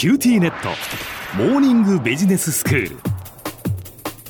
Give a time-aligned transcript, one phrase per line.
[0.00, 0.70] QTnet。
[1.36, 2.96] モーニングビジネススクール。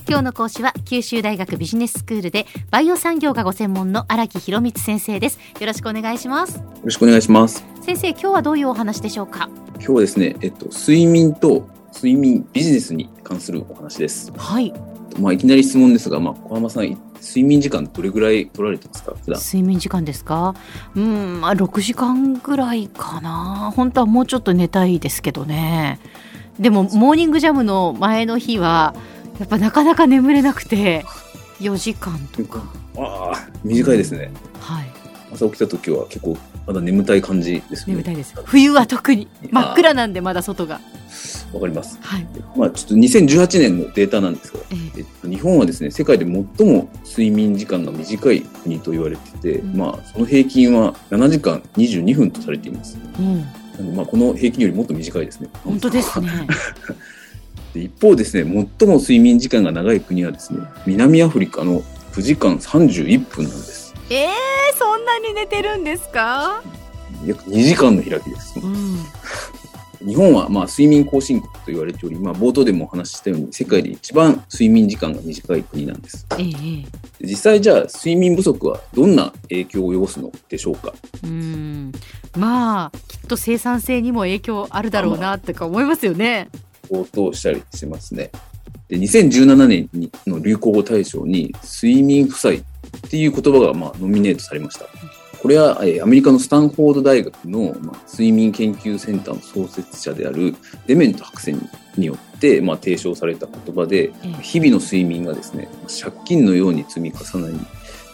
[0.08, 5.38] 今日の講師は九州大学ビジネススクールでバイオ産業がご専門の荒木博光先生です。
[5.60, 6.56] よろしくお願いします。
[6.56, 7.64] よろしくお願いします。
[7.82, 9.48] 先生今日はどういうお話でしょうか？
[9.74, 14.32] 今日はですねえっと睡眠と睡眠ビジネスに関するお話です。
[14.36, 14.74] はい。
[15.20, 19.12] まあいきなり質問ですがまあ小浜さん睡眠時間どれぐらい取られてますか？
[19.12, 19.40] 普段。
[19.40, 20.54] 睡眠時間ですか？
[20.94, 23.72] うんまあ6時間ぐらいかな。
[23.76, 26.00] 本当はもうちょっと寝たいですけどね。
[26.58, 28.94] でもモーニングジャムの前の日は
[29.38, 31.04] やっぱなかなか眠れなくて
[31.60, 32.62] 4時間とか。
[32.96, 34.86] ああ短いですね、はい。
[35.32, 37.94] 朝起きた時は結構まだ眠たい感じですね。
[37.94, 38.34] 眠たいです。
[38.44, 39.28] 冬は特に。
[39.50, 40.80] 真っ暗なんでまだ外が
[41.52, 41.98] わかります。
[42.00, 42.26] はい。
[42.56, 44.60] まあちょっと2018年のデータなんですが、
[44.96, 46.32] えっと、日本はですね世界で最
[46.66, 52.96] も睡眠時間が短い国と言われてて、うん、まあその平均は7時間22分とされています。
[53.18, 55.48] うん、まあこの平均よりもっと短いですね。
[55.64, 56.28] 本当ですね。
[57.74, 58.42] で一方ですね
[58.78, 63.94] 最も睡眠時間が長い国はですね南アフリカの9時間31分なんです。
[64.10, 64.28] えー、
[64.76, 66.62] そんなに寝てるんですか？
[67.26, 68.54] 約2時間の開きです。
[68.60, 68.98] うん
[70.00, 76.26] 日本はまあ睡眠後進国と言われており、まあ、冒頭でもお話ししたように世界で一番睡眠時間が短い国なんです。
[76.38, 76.46] ええ、
[77.20, 80.94] 実際じゃあ睡眠不足はどんな影響を及ぼすのでしょうか？
[81.22, 81.92] うん
[82.36, 86.48] まあきっと生産性にも影響あるだろうなとか思いますよね。
[86.88, 88.30] 応答したりしますね。
[88.88, 92.62] で2017年にの流行語大賞に睡眠負債っ
[93.08, 94.86] ていう言葉がまあノミネートされました。
[95.40, 100.54] これは、えアメリカのスタンフォード大学の、まあ、睡眠研究センターの創設者である
[100.86, 101.54] デメント博士
[101.96, 107.58] によって、まあ、提唱された言葉で、日々の睡眠がですね借金のように積み重なり、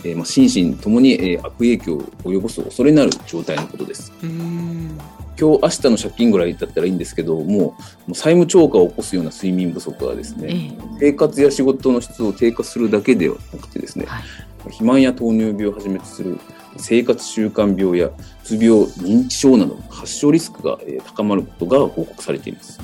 [0.05, 4.13] えーまあ、心身ともに、えー、悪影響を及ぼす恐れのある状態のことです。
[5.39, 7.77] 今日明日の借金ぐらいだったらいいんですけどもも
[8.09, 14.23] う債務超過を起こすような睡眠不足はですね、生活や仕事の質を低下するだけではなくてですね、はい、
[14.63, 16.39] 肥満や糖尿病をはじめとする
[16.79, 22.81] 生活習慣病やうつ病認知症などの発症リスクが高まることが報告されています。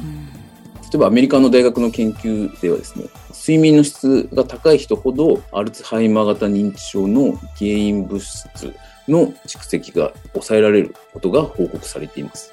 [0.93, 8.75] 例えばアメリカの大学の研究ではですね睡眠の質が高い人ほどアルツハイマー型認知症の原因物質
[9.09, 12.53] の蓄積が抑えられることが報告されています。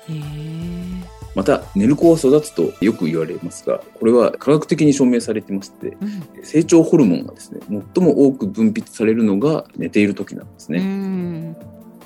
[1.35, 10.79] また寝る子は育つとよく言われますがこれは科学的に証明されてまして、うん、成長ホルモンがですね最も多く分泌されるのが寝ている時なんですね。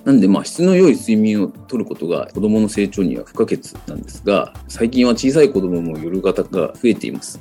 [0.06, 7.40] なんでまあ質の良い睡眠をとることが子どもの成長には不可欠なんですが最近は小さい子どもも夜型が増えています、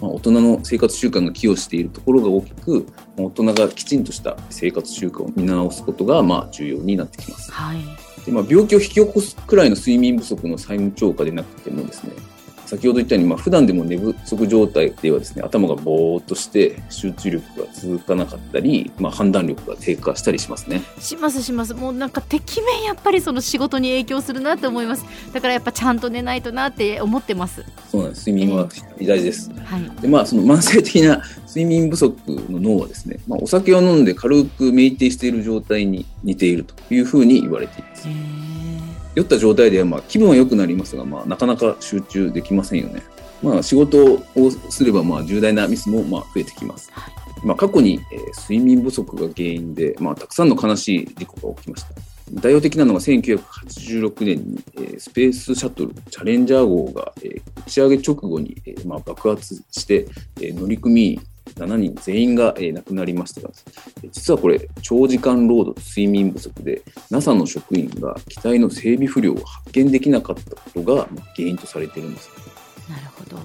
[0.00, 2.86] まあ、大人の生活習慣が寄与しているところが大きく
[3.16, 7.78] 大人がきちんとした生活習慣を見直すことがまあ重要になってきます、はい。
[8.24, 12.12] でまあ、病気を引き起こすくらいの睡眠不足の債務超過でなくてもですね
[12.66, 20.82] 先ほど言ったように、まあ、普段でも寝不足状態ではですね、頭がぼーっとして集中力が続かなかったり、まあ、判断力が低下したりしますね。
[20.98, 21.74] しますします。
[21.74, 25.04] もうなんか、てきめんやっぱりその仕事に影響するなって思います。
[25.32, 27.64] だからやっぱちゃんと寝ないとなって思ってます。
[27.90, 28.28] そうなんです。
[28.28, 28.68] 睡眠は
[29.00, 29.50] 大事です。
[29.54, 30.02] えー、はい。
[30.02, 32.16] で、まあ、その慢性的な睡眠不足
[32.50, 38.08] の脳はですね、まあ、お酒を飲んで軽く酩酊している状態に似ているというふうに言われています。
[38.08, 38.55] えー
[39.16, 43.02] 酔った状態ではまあ気分は良くなりますが、まあ、なかなか集中できませんよね。
[43.42, 44.20] まあ、仕事を
[44.70, 46.92] すればまあ重大なミスもまあ増えてきます。
[47.42, 51.88] まあ、過去に、えー、睡眠不足が原因で、まあ、たくさんの悲しい事故が起きました。
[52.32, 60.06] 代表的なのが1986年に、えー、スペースシャトルチャレンジャー号が、えー、打ち上げ直後に、えーまあ、爆発して、
[60.40, 61.22] えー、乗組員
[61.56, 63.50] 7人全員が、えー、亡くなりましたが、
[64.12, 72.30] 実はこれ、長時間労働と睡眠不足で、NASA の職員が機体の整備不良を発見できなかったことが原因とされているんです。
[72.88, 73.38] なるほど。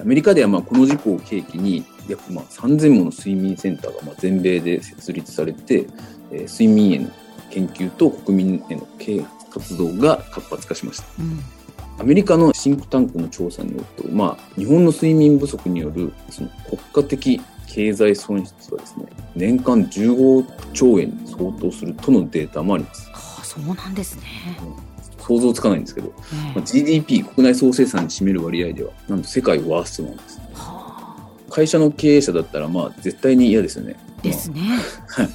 [0.00, 5.86] アメリカではまあこの事故を契機に、約まあ3000もの睡眠センターがまあ全米で設立されて、
[6.30, 7.10] えー、睡眠への
[7.50, 11.04] 研究と国民への啓発活動が活発化しました。
[11.18, 11.57] うん
[11.98, 23.10] アメリカのシンクタンクの調査によると、まあ、日本の睡眠不足によるその国家的経済損失はですね、年間15兆円に相当するとのデータもあります。
[23.10, 24.22] はあ、そうなんですね。
[25.18, 26.12] 想像つかないんですけど、
[26.54, 33.96] まあ、GDP 国内総生産に占める割合ではなんと世界ワーストなんです、はあ、会社の経営者だったらまあ絶対に嫌ですよね。
[34.22, 34.62] ですね。
[35.18, 35.28] まあ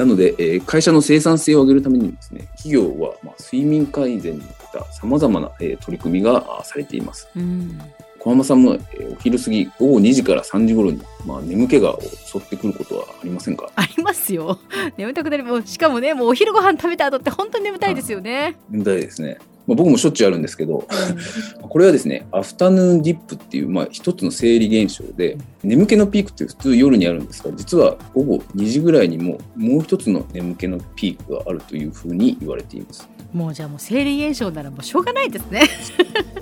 [0.00, 7.28] なので、えー、会社の生産性を上げるためにですね、企業は、まあ、睡眠改善にったさまざまな、えー、取り組みがされています。
[7.36, 7.78] うん。
[8.18, 13.70] 小浜さんも、えー、お昼過ぎ午後2時から3時頃に、まあ、眠気が襲ってくることはありませんか？
[13.76, 14.58] ありますよ。
[14.96, 18.56] 眠たくなりもしかもねもうお昼ご飯食べた後って本当に眠たいですよね。
[18.70, 20.86] 眠たいですねまあ、僕もしょっちゅうあるんですけど、
[21.62, 33.08] これはですね、アフタヌーンディップっていう、まあ、一つの生理現象で、眠気のピークって普通夜にあるんですが、実は午後2時ぐらいにももう一つの眠気のピークがあるというふうに言われています。
[33.32, 35.62] もうじゃあもう生理現象ならもうしょうがないですね。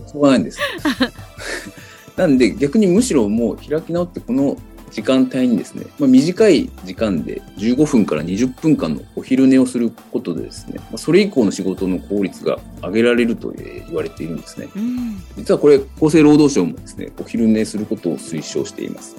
[0.07, 0.59] しょうがないんです。
[2.17, 4.57] なんで逆にむしろもう開き直ってこの
[4.91, 14.69] 時間帯にですね、まあ、短い時間で15分から20分間のお昼寝をすることでですね、まあ、それ以降の仕事の効率が上げられると言われているんですね。
[14.75, 19.17] うん、実はこれ厚生労働省もですね、お昼寝することを推奨しています。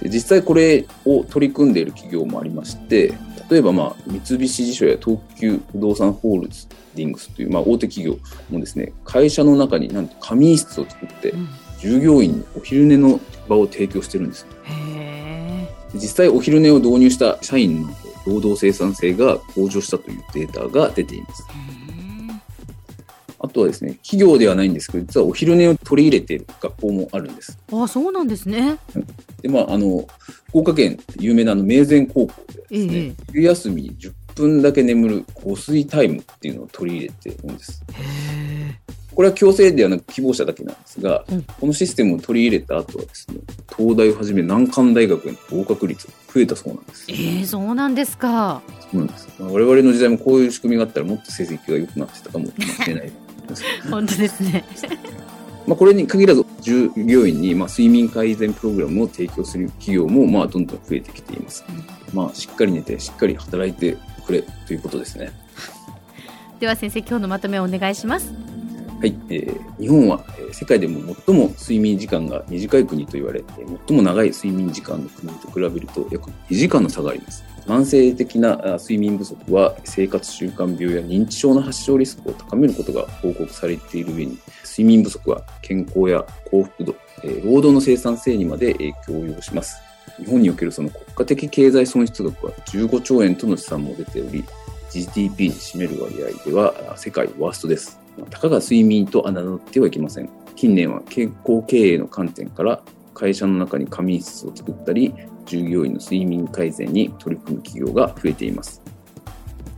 [0.00, 3.12] で実際これを取り組んでいる企業もありまして、
[3.50, 6.48] 例えばまあ三菱地所や東急不動産ホール
[6.94, 8.18] ディングスというまあ大手企業
[8.50, 11.48] もですね、会社の中になんと仮眠室を作ってうん
[11.80, 14.46] 従業員にお昼寝の場を提供してるんです。
[15.94, 17.88] 実際お昼寝を導入した社員の
[18.24, 21.46] 労働生産性が向上したというデータが出ています。
[23.42, 27.58] あとはですね、企業ではないんですけど、実はお昼寝を取り入れている学校もあるんです。
[27.72, 28.76] あ、そうなんですね。
[29.40, 30.06] で、まあ、あの、
[30.48, 37.82] 福岡県有名なあの明前高校ではですえね、え冬休みに10分だけ眠る午睡タイムっていうのを取り入れているんです。
[39.14, 43.38] これは強制ではなく希望者だけなんですが、うんこのシステムを取り入れた後はですね、
[43.76, 47.06] 東大をはじめ難関大学への合格率が増えたそうなんです。
[47.10, 48.62] ええ、そうなんですか。
[48.90, 49.28] そうなんです。
[49.38, 52.52] まあ我々の時代もこういう仕組みがあったらもっと成績が良くなってたかもし
[52.86, 53.12] れない。
[53.90, 54.64] 本当ですね。
[55.66, 61.64] まあこれに限らず従業員にまあ睡眠改善プログラムを提供する企業もまあどんどん増えてきています。
[62.14, 65.32] まあしっかり寝てしっかり働いてくれということですね。
[66.58, 68.32] では先生、今日のまとめをお願いします。
[69.00, 77.42] はい、えー日本は、えー世界でも最も睡眠時間が短い国と言われ、えー最も長い睡眠時間の国と比べると約2時間の差があります。
[77.66, 86.94] 慢性的なあ睡眠不足は生活習慣病や認知症の発症リスクを高めることが報告されている上に、睡眠不足は健康や幸福度、
[87.24, 89.89] えー労働の生産性にまで影響を及ぼします。
[90.20, 94.44] 日本におけるその国家的経済損失額は15兆円との試算も出ており、
[94.90, 97.98] GDP に占める割合ではあ世界ワーストです。
[98.30, 100.28] たかが睡眠と侮ってはいけません。
[100.56, 102.82] 近年は健康経営の観点から
[103.14, 105.14] 会社の中に仮眠室を作ったり、
[105.46, 108.82] 従業員の睡眠改善に取り組む企業が増えています。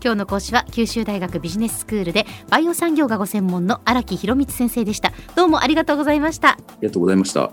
[0.02, 5.12] 今日の講師は九州大学ビジネススクールでバイオ産業がご専門の荒木博光先生でした。
[5.36, 6.50] どうもありがとうございました。
[6.50, 7.52] ありがとうございました。